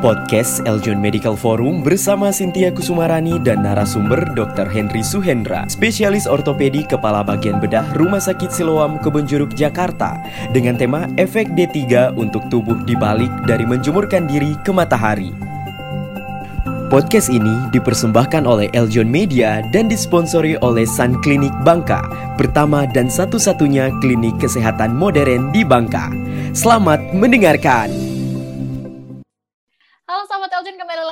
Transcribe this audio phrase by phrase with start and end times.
[0.00, 4.64] Podcast Eljon Medical Forum bersama Sintia Kusumarani dan narasumber Dr.
[4.64, 10.16] Henry Suhendra, spesialis ortopedi kepala bagian bedah Rumah Sakit Siloam Kebonjeruk Jakarta
[10.56, 15.36] dengan tema efek D3 untuk tubuh dibalik dari menjemurkan diri ke matahari.
[16.90, 22.02] Podcast ini dipersembahkan oleh Eljon Media dan disponsori oleh Sun Clinic Bangka,
[22.34, 26.10] pertama dan satu-satunya klinik kesehatan modern di Bangka.
[26.50, 28.09] Selamat mendengarkan.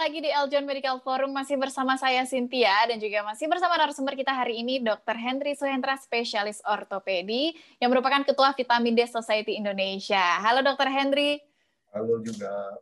[0.09, 4.33] Lagi di Eljon Medical Forum masih bersama saya Cynthia dan juga masih bersama narasumber kita
[4.33, 5.13] hari ini Dr.
[5.21, 10.41] Henry Suhendra, spesialis ortopedi yang merupakan Ketua Vitamin D Society Indonesia.
[10.41, 10.89] Halo Dr.
[10.89, 11.37] Henry.
[11.93, 12.81] Halo juga.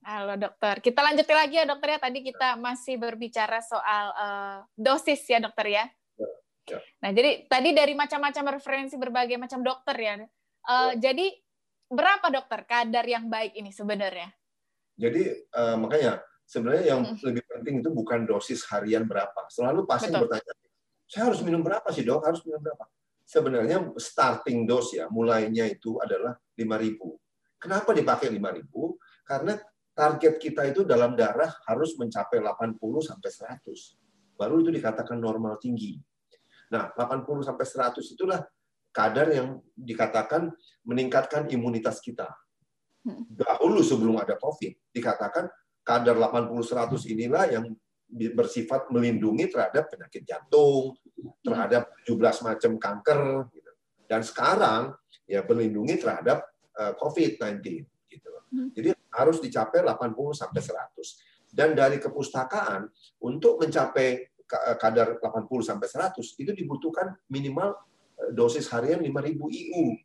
[0.00, 0.80] Halo dokter.
[0.80, 1.98] Kita lanjutin lagi ya dokter ya.
[2.08, 5.84] Tadi kita masih berbicara soal uh, dosis ya dokter ya.
[6.16, 6.28] Ya,
[6.72, 6.78] ya.
[7.04, 10.14] Nah jadi tadi dari macam-macam referensi berbagai macam dokter ya.
[10.16, 10.24] Uh,
[10.96, 11.12] Ya.
[11.12, 11.36] Jadi
[11.92, 14.32] berapa dokter kadar yang baik ini sebenarnya?
[14.96, 17.18] Jadi eh, makanya sebenarnya yang Mm.
[17.22, 19.48] lebih penting itu bukan dosis harian berapa.
[19.48, 20.28] Selalu pasien Betul.
[20.28, 20.52] bertanya,
[21.08, 22.24] saya harus minum berapa sih dok?
[22.24, 22.84] Harus minum berapa?
[23.22, 27.16] Sebenarnya starting dose ya, mulainya itu adalah 5.000.
[27.56, 28.98] Kenapa dipakai 5.000?
[29.24, 29.56] Karena
[29.92, 33.96] target kita itu dalam darah harus mencapai 80 sampai 100.
[34.36, 36.00] Baru itu dikatakan normal tinggi.
[36.72, 38.40] Nah, 80 sampai 100 itulah
[38.92, 40.52] kadar yang dikatakan
[40.84, 42.28] meningkatkan imunitas kita.
[43.04, 43.28] Hmm.
[43.28, 45.48] Dahulu sebelum ada COVID dikatakan
[45.82, 47.64] kadar 80-100 inilah yang
[48.12, 50.94] bersifat melindungi terhadap penyakit jantung,
[51.40, 53.20] terhadap 17 macam kanker,
[53.56, 53.72] gitu.
[54.06, 54.82] dan sekarang
[55.24, 56.44] ya melindungi terhadap
[56.76, 57.64] eh, COVID-19.
[58.06, 58.30] Gitu.
[58.52, 58.68] Hmm.
[58.76, 61.52] Jadi harus dicapai 80 sampai 100.
[61.52, 62.88] Dan dari kepustakaan
[63.24, 67.80] untuk mencapai ka- kadar 80 sampai 100 itu dibutuhkan minimal
[68.20, 69.96] eh, dosis harian 5000 IU.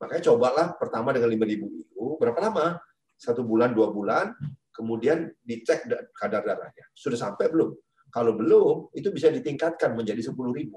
[0.00, 2.78] Makanya cobalah pertama dengan 5000 IU, berapa lama?
[3.20, 4.32] Satu bulan, dua bulan,
[4.80, 6.88] kemudian dicek da- kadar darahnya.
[6.96, 7.76] Sudah sampai belum?
[8.08, 10.72] Kalau belum, itu bisa ditingkatkan menjadi 10.000.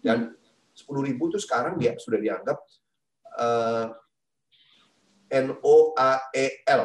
[0.00, 0.32] Dan
[0.72, 2.58] 10.000 itu sekarang dia sudah dianggap
[3.36, 3.86] eh,
[5.36, 6.82] NOAEL.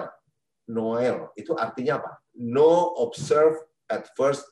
[0.67, 1.17] Noel.
[1.39, 2.11] Itu artinya apa?
[2.35, 3.55] No observe
[3.87, 4.43] at first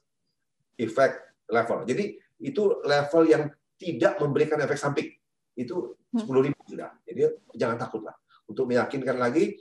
[0.80, 1.20] effect
[1.52, 1.84] level.
[1.84, 3.44] Jadi itu level yang
[3.80, 5.12] tidak memberikan efek samping.
[5.56, 6.90] Itu 10.000 sudah.
[7.04, 7.20] Jadi
[7.56, 8.16] jangan takutlah.
[8.50, 9.60] Untuk meyakinkan lagi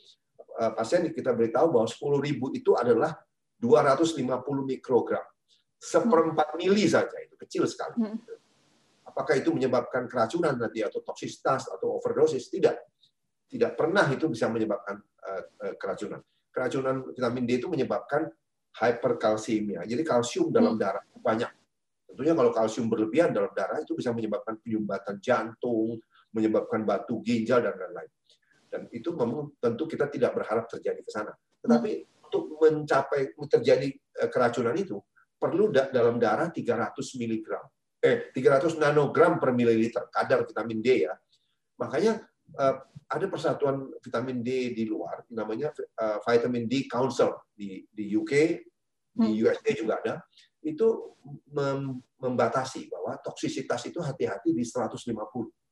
[0.75, 3.15] pasien kita beritahu bahwa 10.000 itu adalah
[3.59, 4.23] 250
[4.67, 5.23] mikrogram.
[5.79, 8.03] Seperempat mili saja itu kecil sekali.
[8.03, 8.19] Hmm.
[9.07, 12.51] Apakah itu menyebabkan keracunan nanti atau toksisitas atau overdosis?
[12.51, 12.75] Tidak.
[13.49, 16.21] Tidak pernah itu bisa menyebabkan eh, eh, keracunan.
[16.51, 18.27] Keracunan vitamin D itu menyebabkan
[18.79, 19.87] hyperkalsiemia.
[19.87, 20.83] Jadi kalsium dalam Hmm.
[20.83, 21.51] darah banyak.
[22.09, 25.99] Tentunya kalau kalsium berlebihan dalam darah itu bisa menyebabkan penyumbatan jantung,
[26.35, 28.11] menyebabkan batu ginjal dan lain-lain.
[28.69, 31.33] Dan itu memang tentu kita tidak berharap terjadi ke sana.
[31.65, 31.91] Tetapi
[32.29, 35.01] untuk mencapai terjadi eh, keracunan itu
[35.41, 37.65] perlu da- dalam darah 300 miligram.
[37.99, 41.15] Eh 300 nanogram per mililiter kadar vitamin D ya.
[41.81, 42.21] Makanya
[42.55, 42.75] eh,
[43.09, 48.63] ada persatuan vitamin D di luar namanya eh, Vitamin D Council di di UK, di
[49.19, 49.35] Hmm.
[49.35, 50.15] USA juga ada.
[50.63, 51.19] Itu
[51.51, 55.11] mem- membatasi bahwa toksisitas itu hati-hati di 150.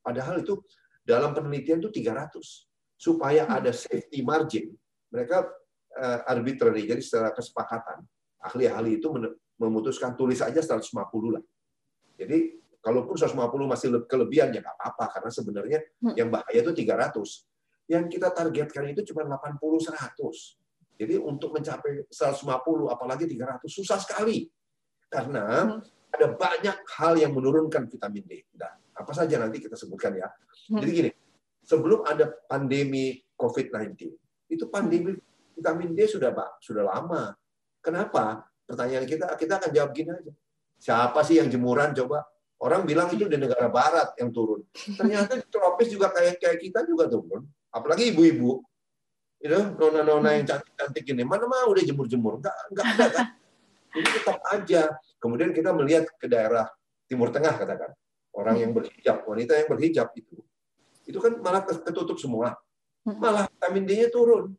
[0.02, 0.58] Padahal itu
[1.06, 2.66] dalam penelitian itu 300.
[2.96, 3.56] Supaya Hmm.
[3.60, 4.72] ada safety margin,
[5.12, 5.46] mereka
[5.96, 8.04] eh, arbitrary, jadi secara kesepakatan.
[8.36, 9.08] Ahli-ahli itu
[9.56, 11.40] memutuskan tulis aja 150 lah.
[12.20, 12.52] Jadi
[12.84, 16.12] kalaupun 150 masih le- kelebihan ya nggak apa-apa karena sebenarnya Hmm.
[16.12, 17.48] yang bahaya itu 300.
[17.88, 20.60] Yang kita targetkan itu cuma 80 100.
[21.00, 24.44] Jadi untuk mencapai 150 apalagi 300 susah sekali.
[25.08, 25.80] Karena Hmm.
[26.12, 28.44] ada banyak hal yang menurunkan vitamin D.
[28.52, 30.28] Nah, apa saja nanti kita sebutkan ya.
[30.68, 31.10] Jadi gini,
[31.66, 34.14] sebelum ada pandemi COVID-19,
[34.48, 35.18] itu pandemi
[35.58, 37.34] vitamin D sudah Pak, sudah lama.
[37.82, 38.46] Kenapa?
[38.62, 40.32] Pertanyaan kita, kita akan jawab gini aja.
[40.78, 42.22] Siapa sih yang jemuran coba?
[42.56, 44.64] Orang bilang itu di negara barat yang turun.
[44.72, 47.44] Ternyata tropis juga kayak kayak kita juga turun.
[47.68, 48.64] Apalagi ibu-ibu.
[49.46, 51.22] Know, nona-nona yang cantik-cantik ini.
[51.22, 52.40] Mana mau udah jemur-jemur?
[52.40, 53.26] Enggak, enggak ada kan?
[53.92, 54.82] Jadi tetap aja.
[55.20, 56.66] Kemudian kita melihat ke daerah
[57.06, 57.92] Timur Tengah katakan.
[58.34, 60.40] Orang yang berhijab, wanita yang berhijab itu.
[61.06, 62.58] Itu kan malah ketutup semua.
[63.06, 64.50] Malah vitamin D-nya turun.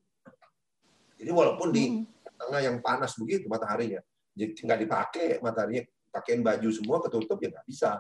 [1.20, 2.08] Jadi walaupun di
[2.40, 4.00] tengah yang panas begitu mataharinya,
[4.32, 5.84] jadi nggak dipakai mataharinya,
[6.14, 8.00] pakaiin baju semua ketutup ya nggak bisa.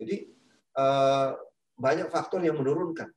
[0.00, 0.32] Jadi
[0.74, 1.28] eh,
[1.74, 3.10] banyak faktor yang menurunkan.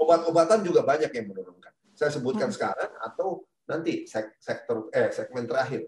[0.00, 1.72] Obat-obatan juga banyak yang menurunkan.
[1.92, 5.84] Saya sebutkan sekarang atau nanti sek- sektor eh segmen terakhir.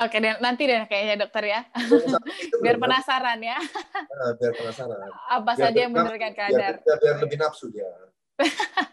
[0.00, 2.00] Oke, dan nanti deh kayaknya dokter ya, Itu
[2.64, 4.98] biar benar-benar, penasaran ya, eh, biar penasaran.
[5.28, 6.72] apa Biar saja yang menurunkan kadar.
[6.80, 7.84] Biar, biar, biar lebih nafsu dia.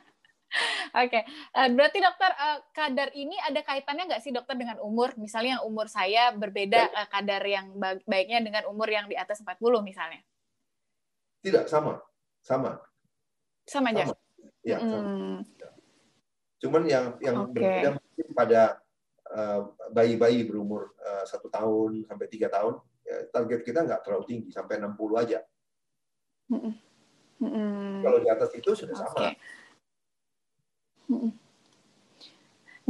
[1.06, 1.22] Oke,
[1.56, 5.16] uh, berarti dokter uh, kadar ini ada kaitannya nggak sih dokter dengan umur?
[5.16, 9.56] Misalnya yang umur saya berbeda uh, kadar yang baiknya dengan umur yang di atas 40
[9.86, 10.20] misalnya?
[11.46, 12.02] Tidak, sama.
[12.44, 12.76] Sama.
[13.64, 14.10] Sama aja?
[14.10, 14.16] Sama.
[14.66, 14.90] Ya, hmm.
[14.90, 15.10] sama.
[16.60, 17.54] Cuman yang yang okay.
[17.56, 18.62] berbeda mungkin pada
[19.94, 20.98] bayi-bayi uh, berumur
[21.30, 25.40] satu uh, tahun sampai tiga tahun, ya, target kita nggak terlalu tinggi, sampai 60 aja.
[26.50, 28.02] Hmm.
[28.02, 29.06] Kalau di atas itu sudah okay.
[29.06, 29.32] sama.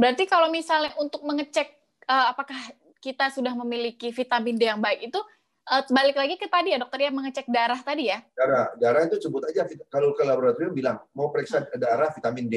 [0.00, 1.76] Berarti kalau misalnya untuk mengecek
[2.08, 2.56] uh, apakah
[3.00, 5.20] kita sudah memiliki vitamin D yang baik itu
[5.68, 8.24] uh, balik lagi ke tadi ya dokter ya mengecek darah tadi ya.
[8.32, 11.76] Darah, darah itu sebut aja kalau ke laboratorium bilang mau periksa hmm.
[11.76, 12.56] darah vitamin D.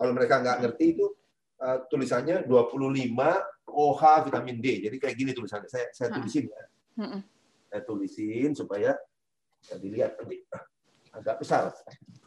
[0.00, 1.06] Kalau mereka nggak ngerti itu
[1.62, 4.66] uh, tulisannya 25 OH vitamin D.
[4.88, 5.68] Jadi kayak gini tulisannya.
[5.70, 6.64] Saya saya tulisin ya.
[6.98, 7.20] Hmm.
[7.68, 8.96] Saya tulisin supaya
[9.66, 10.42] ya dilihat nanti
[11.12, 11.74] agak besar.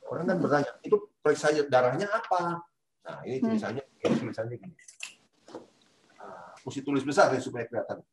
[0.05, 2.59] Orang kan bertanya, itu periksa darahnya apa?
[3.07, 3.45] Nah, ini hmm.
[3.47, 4.03] tulisannya, hmm.
[4.03, 4.75] ini tulisannya gini.
[6.19, 8.03] Nah, mesti tulis besar ya supaya kelihatan.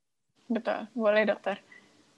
[0.49, 1.59] Betul, boleh dokter.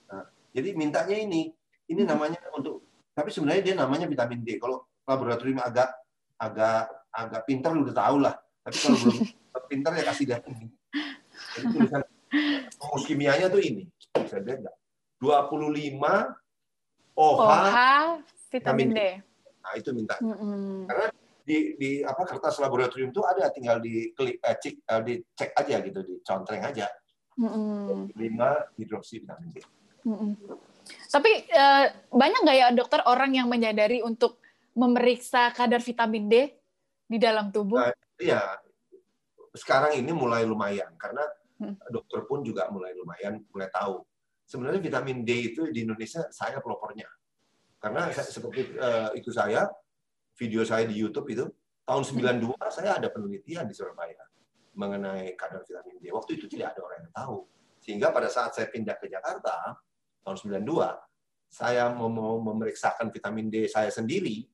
[0.07, 1.51] Nah, jadi mintanya ini,
[1.89, 2.09] ini hmm.
[2.13, 4.61] namanya untuk, tapi sebenarnya dia namanya vitamin D.
[4.61, 5.89] Kalau laboratorium agak
[6.37, 8.37] agak agak pintar udah tahu lah.
[8.61, 9.17] Tapi kalau belum
[9.71, 10.67] pintar ya kasih dia ini.
[11.57, 12.01] Jadi tulisan
[12.77, 13.83] rumus kimianya tuh ini.
[14.15, 14.75] Bisa lihat nggak?
[15.21, 16.01] 25
[17.15, 17.79] OH, OH
[18.49, 18.99] vitamin D.
[19.61, 20.15] Nah, itu minta.
[20.17, 20.73] Mm -hmm.
[20.89, 21.07] Karena
[21.41, 25.75] di di apa kertas laboratorium itu ada tinggal di klik eh, cek eh, dicek aja
[25.81, 26.85] gitu dicontreng aja
[27.37, 28.13] mm-hmm.
[28.13, 29.57] lima hidroksi vitamin D.
[30.05, 30.31] Mm-hmm.
[31.09, 34.41] Tapi eh, banyak nggak ya dokter orang yang menyadari untuk
[34.77, 36.35] memeriksa kadar vitamin D
[37.09, 37.81] di dalam tubuh?
[37.81, 37.91] Nah,
[38.21, 38.41] iya,
[39.51, 41.25] sekarang ini mulai lumayan karena
[41.59, 41.91] mm.
[41.91, 43.99] dokter pun juga mulai lumayan mulai tahu.
[44.47, 47.07] Sebenarnya vitamin D itu di Indonesia saya pelopornya.
[47.81, 49.65] Karena seperti uh, itu saya
[50.37, 51.49] video saya di YouTube itu
[51.81, 54.21] tahun 92 saya ada penelitian di Surabaya
[54.75, 56.11] mengenai kadar vitamin D.
[56.13, 57.37] Waktu itu tidak ada orang yang tahu.
[57.81, 59.75] Sehingga pada saat saya pindah ke Jakarta
[60.21, 60.61] tahun 92,
[61.51, 64.45] saya mau memeriksakan vitamin D saya sendiri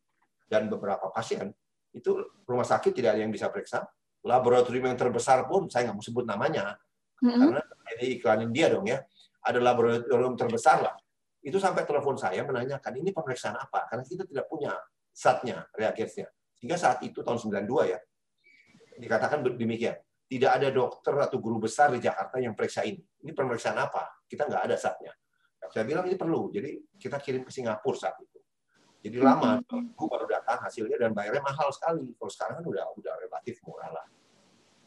[0.47, 1.51] dan beberapa pasien
[1.93, 2.11] itu
[2.47, 3.87] rumah sakit tidak ada yang bisa periksa.
[4.25, 6.75] Laboratorium yang terbesar pun saya nggak mau sebut namanya
[7.23, 7.47] mm-hmm.
[7.47, 7.61] karena
[7.97, 8.99] ini iklanin dia dong ya.
[9.43, 10.95] Ada laboratorium terbesar lah.
[11.39, 14.75] Itu sampai telepon saya menanyakan ini pemeriksaan apa karena kita tidak punya
[15.15, 16.27] satnya, reagensnya.
[16.59, 17.99] Sehingga saat itu tahun 92 ya,
[18.99, 19.95] dikatakan demikian.
[20.27, 22.99] Tidak ada dokter atau guru besar di Jakarta yang periksa ini.
[22.99, 24.27] Ini pemeriksaan apa?
[24.27, 25.15] Kita nggak ada satnya.
[25.71, 26.51] Saya bilang ini perlu.
[26.51, 28.36] Jadi kita kirim ke Singapura saat itu.
[28.97, 29.93] Jadi lama, hmm.
[29.93, 32.11] gue baru datang hasilnya dan bayarnya mahal sekali.
[32.17, 34.05] Kalau sekarang kan udah udah relatif murah lah.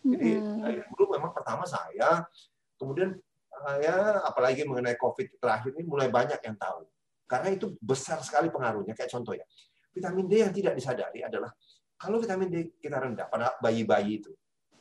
[0.03, 0.61] Jadi hmm.
[0.61, 2.27] dari dulu memang pertama saya,
[2.75, 3.15] kemudian
[3.51, 6.85] saya apalagi mengenai COVID terakhir ini mulai banyak yang tahu.
[7.31, 8.99] Karena itu besar sekali pengaruhnya.
[8.99, 9.47] Kayak contoh ya,
[9.95, 11.55] vitamin D yang tidak disadari adalah
[11.95, 14.33] kalau vitamin D kita rendah pada bayi-bayi itu,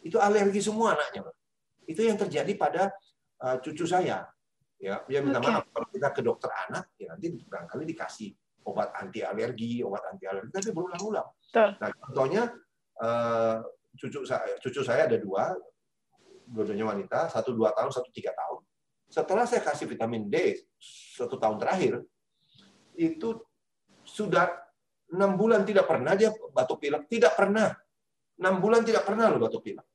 [0.01, 1.29] itu alergi semua anaknya.
[1.85, 2.89] Itu yang terjadi pada
[3.45, 4.25] uh, cucu saya.
[4.79, 5.51] Ya, dia minta okay.
[5.51, 8.31] maaf kalau kita ke dokter anak, ya nanti barangkali dikasih
[8.69, 11.27] obat anti alergi, obat anti alergi, tapi berulang-ulang.
[11.57, 12.53] Nah, contohnya
[13.01, 13.57] uh,
[13.97, 15.51] cucu saya, cucu saya ada dua,
[16.45, 18.61] dua-duanya wanita, satu dua tahun, satu tiga tahun.
[19.09, 20.61] Setelah saya kasih vitamin D
[21.17, 22.05] satu tahun terakhir,
[22.93, 23.41] itu
[24.05, 24.53] sudah
[25.09, 27.73] enam bulan tidak pernah dia batuk pilek, tidak pernah.
[28.39, 29.85] Enam bulan tidak pernah loh batuk pilek.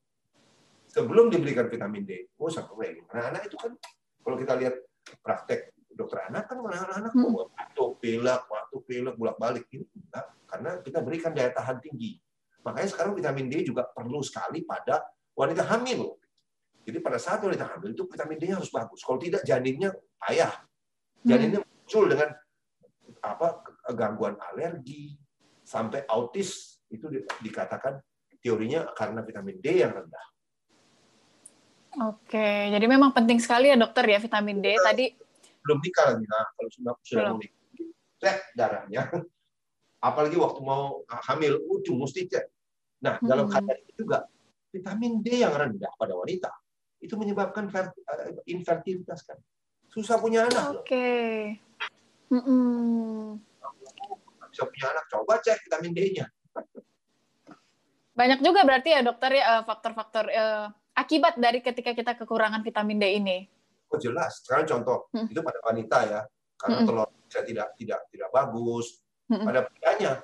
[0.90, 3.74] Sebelum diberikan vitamin D, oh sampai Karena anak itu kan
[4.22, 4.74] kalau kita lihat
[5.22, 7.54] praktek dokter anak kan anak-anak hmm.
[7.54, 8.40] batuk pilek,
[8.84, 12.20] pilek bolak-balik ini enggak, karena kita berikan daya tahan tinggi.
[12.64, 15.04] Makanya sekarang vitamin D juga perlu sekali pada
[15.36, 16.16] wanita hamil.
[16.84, 19.00] Jadi pada saat wanita hamil itu vitamin D-nya harus bagus.
[19.00, 20.52] Kalau tidak janinnya payah.
[21.24, 22.28] Janinnya muncul dengan
[23.24, 23.64] apa
[23.96, 25.16] gangguan alergi
[25.64, 27.08] sampai autis itu
[27.40, 27.96] dikatakan
[28.44, 30.26] teorinya karena vitamin D yang rendah.
[32.04, 35.08] Oke, jadi memang penting sekali ya dokter ya vitamin D tadi.
[35.64, 37.63] Belum nikah lagi, nah kalau sudah sudah nikah,
[38.24, 39.12] cek darahnya.
[40.08, 42.44] Apalagi waktu mau hamil, ujung mesti cek.
[43.04, 43.52] Nah dalam hmm.
[43.52, 44.18] keadaan itu juga
[44.72, 46.48] vitamin D yang rendah pada wanita
[47.04, 49.36] itu menyebabkan eh, infertilitas kan.
[49.92, 50.80] Susah punya anak.
[50.80, 50.88] Oke.
[50.88, 51.32] Okay.
[52.32, 53.54] Mm -mm
[54.54, 56.26] bisa punya anak, coba cek vitamin D-nya.
[58.18, 63.02] Banyak juga berarti ya dokter ya eh, faktor-faktor uh, akibat dari ketika kita kekurangan vitamin
[63.02, 63.38] D ini.
[63.90, 64.46] Oh jelas.
[64.46, 65.34] Sekarang contoh hmm.
[65.34, 66.20] itu pada wanita ya,
[66.54, 66.86] karena hmm.
[66.86, 67.03] telur
[67.34, 69.02] saya tidak tidak tidak bagus.
[69.26, 70.22] Pada prianya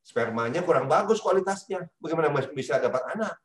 [0.00, 1.84] spermanya kurang bagus kualitasnya.
[2.00, 3.36] Bagaimana bisa dapat anak?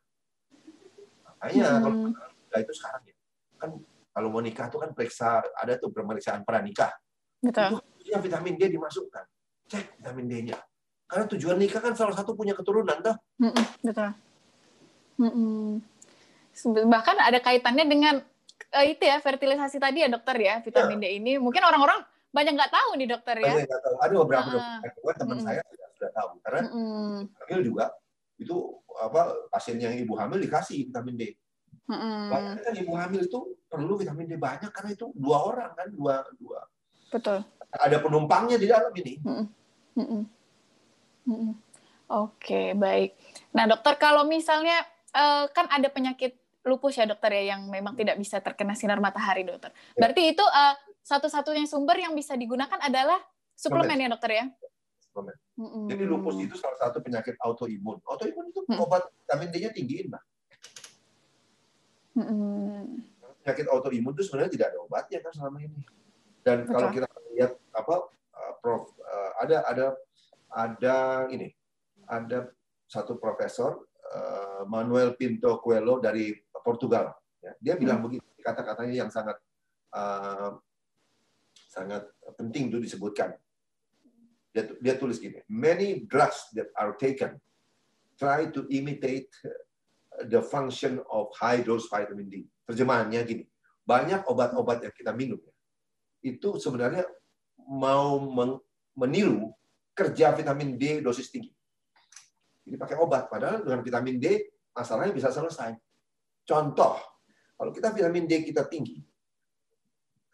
[1.28, 1.84] Makanya hmm.
[1.84, 3.16] kalau itu sekarang ya
[3.60, 3.70] kan
[4.12, 6.96] kalau mau nikah itu kan periksa ada tuh pemeriksaan pranikah.
[7.42, 7.82] Betul.
[8.00, 9.26] Itu yang vitamin D dimasukkan
[9.72, 10.58] cek vitamin D-nya.
[11.08, 12.96] Karena tujuan nikah kan salah satu punya keturunan.
[13.40, 14.12] Mm-mm, betul.
[16.88, 18.16] Bahkan ada kaitannya dengan
[18.76, 21.32] uh, itu ya fertilisasi tadi ya dokter ya vitamin D ini.
[21.42, 23.54] Mungkin orang-orang banyak nggak tahu nih dokter ya.
[23.54, 23.96] Banyak nggak tahu.
[24.00, 24.80] Ada beberapa Ah.
[24.82, 25.46] dokter, teman Mm-mm.
[25.46, 26.30] saya sudah, sudah tahu.
[26.44, 27.18] Karena Mm-mm.
[27.44, 27.86] hamil juga
[28.40, 28.58] itu
[28.98, 29.22] apa
[29.52, 31.24] pasien yang ibu hamil dikasih vitamin D.
[31.92, 36.24] Banyak kan ibu hamil itu perlu vitamin D banyak karena itu dua orang kan dua
[36.40, 36.64] dua
[37.12, 37.44] Betul.
[37.72, 39.20] ada penumpangnya di dalam ini.
[39.20, 40.24] Mm-mm.
[41.28, 41.54] Mm-mm.
[42.12, 43.16] Oke, baik.
[43.56, 46.36] Nah, dokter kalau misalnya eh, kan ada penyakit
[46.68, 49.72] lupus ya dokter ya yang memang tidak bisa terkena sinar matahari dokter.
[49.96, 50.08] Ya.
[50.08, 53.18] Berarti itu eh, satu-satunya sumber yang bisa digunakan adalah
[53.58, 54.46] suplemen ya dokter ya?
[55.02, 55.36] Suplemen.
[55.58, 55.86] Mm-mm.
[55.90, 58.02] Jadi lupus itu salah satu penyakit autoimun.
[58.06, 58.82] Autoimun itu Hmm.
[58.82, 60.24] obat vitamin D-nya tinggiin, Mbak.
[62.18, 63.02] Mm-mm.
[63.42, 65.82] Penyakit autoimun itu sebenarnya tidak ada obatnya kan selama ini.
[66.42, 66.74] Dan Betul.
[66.74, 67.96] kalau kita lihat apa
[68.34, 69.86] uh, Prof uh, ada ada
[70.52, 70.96] ada
[71.30, 71.54] ini
[72.10, 72.50] ada
[72.90, 77.14] satu profesor uh, Manuel Pinto Coelho dari Portugal.
[77.42, 77.54] Ya.
[77.62, 79.38] Dia bilang begini kata-katanya yang sangat
[79.94, 80.58] uh,
[81.72, 82.04] sangat
[82.36, 83.32] penting itu disebutkan.
[84.52, 87.40] Dia, dia tulis gini, many drugs that are taken
[88.20, 89.32] try to imitate
[90.28, 92.44] the function of high dose vitamin D.
[92.68, 93.48] Terjemahannya gini,
[93.88, 95.56] banyak obat-obat yang kita minum ya,
[96.36, 97.08] itu sebenarnya
[97.64, 98.20] mau
[99.00, 99.56] meniru
[99.96, 101.56] kerja vitamin D dosis tinggi.
[102.68, 105.80] Jadi pakai obat, padahal dengan vitamin D masalahnya bisa selesai.
[106.44, 107.00] Contoh,
[107.56, 109.00] kalau kita vitamin D kita tinggi,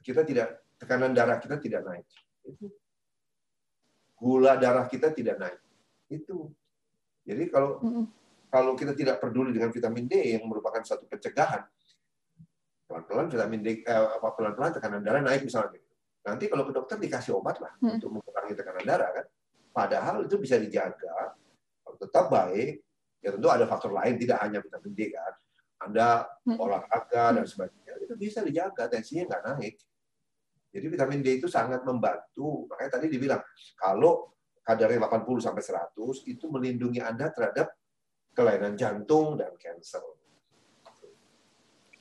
[0.02, 2.06] kita tidak tekanan darah kita tidak naik.
[2.46, 2.72] Itu
[4.18, 5.60] gula darah kita tidak naik.
[6.10, 6.50] Itu.
[7.28, 7.78] Jadi kalau
[8.48, 11.68] kalau kita tidak peduli dengan vitamin D yang merupakan satu pencegahan,
[12.88, 15.78] pelan-pelan vitamin D eh, apa pelan-pelan tekanan darah naik misalnya.
[16.24, 18.00] Nanti kalau ke dokter dikasih obat lah Hmm.
[18.00, 19.26] untuk mengurangi tekanan darah kan.
[19.76, 21.36] Padahal itu bisa dijaga
[22.00, 22.82] tetap baik.
[23.22, 25.34] Ya tentu ada faktor lain tidak hanya vitamin D kan.
[25.84, 26.58] Anda Hmm.
[26.58, 29.76] olahraga dan sebagainya itu bisa dijaga tensinya nggak naik.
[30.72, 32.68] Jadi vitamin D itu sangat membantu.
[32.70, 33.42] Makanya tadi dibilang
[33.80, 35.96] kalau kadarnya 80 sampai 100
[36.28, 37.72] itu melindungi Anda terhadap
[38.36, 40.04] kelainan jantung dan kanker.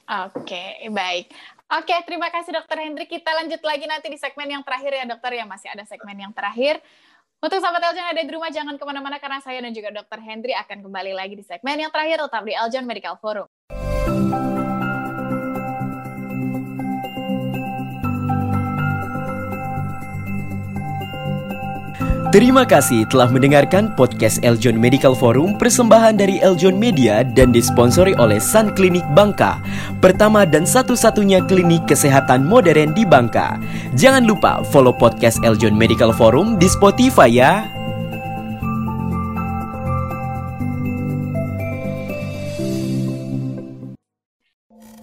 [0.07, 1.35] Oke, baik.
[1.67, 3.11] Oke, terima kasih Dokter Hendrik.
[3.11, 5.43] Kita lanjut lagi nanti di segmen yang terakhir ya dokter ya.
[5.43, 6.79] Masih ada segmen yang terakhir.
[7.43, 10.57] Untuk sahabat Eljon ada di rumah, jangan ke mana-mana karena saya dan juga Dokter Hendri
[10.57, 13.45] akan kembali lagi di segmen yang terakhir tetap di Eljon Medical Forum.
[22.37, 28.37] Terima kasih telah mendengarkan podcast Eljon Medical Forum persembahan dari Eljon Media dan disponsori oleh
[28.37, 29.57] Sun Klinik Bangka,
[30.05, 33.57] pertama dan satu-satunya klinik kesehatan modern di Bangka.
[33.97, 37.65] Jangan lupa follow podcast Eljon Medical Forum di Spotify ya.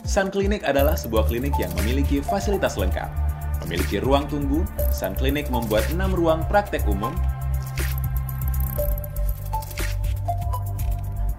[0.06, 3.33] Sun Clinic adalah sebuah klinik yang memiliki fasilitas lengkap.
[3.63, 7.15] Memiliki ruang tunggu, Sun Clinic membuat 6 ruang praktek umum,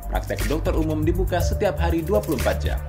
[0.08, 2.80] praktek dokter umum dibuka setiap hari 24 jam.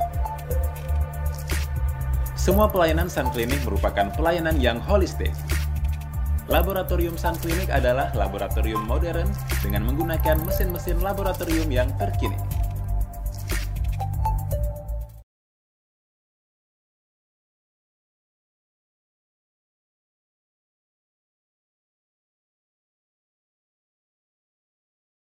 [2.39, 5.34] Semua pelayanan Sun Clinic merupakan pelayanan yang holistik.
[6.46, 9.25] Laboratorium Sun Clinic adalah laboratorium modern
[9.65, 12.38] dengan menggunakan mesin-mesin laboratorium yang terkini.